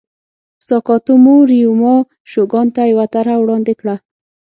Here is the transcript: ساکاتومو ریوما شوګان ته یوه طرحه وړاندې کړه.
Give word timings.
ساکاتومو 0.67 1.35
ریوما 1.49 1.95
شوګان 2.31 2.67
ته 2.75 2.81
یوه 2.93 3.05
طرحه 3.13 3.37
وړاندې 3.39 3.73
کړه. 3.79 3.95